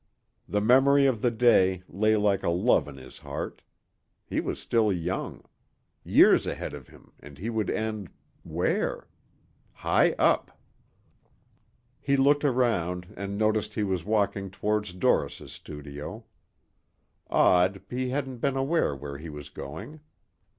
[0.49, 3.61] The memory of the day lay like a love in his heart.
[4.25, 5.43] He was still young.
[6.03, 8.09] Years ahead of him and he would end
[8.41, 9.07] where?
[9.73, 10.59] High up.
[11.99, 16.25] He looked around and noticed he was walking toward Doris' studio.
[17.29, 19.99] Odd, he hadn't been aware where he was going.